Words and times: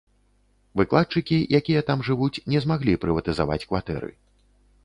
Выкладчыкі, 0.79 1.37
якія 1.59 1.81
там 1.89 2.03
жывуць, 2.07 2.33
не 2.55 2.65
змаглі 2.65 2.99
прыватызаваць 3.05 3.63
кватэры. 3.69 4.11